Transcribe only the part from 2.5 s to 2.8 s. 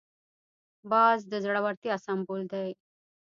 دی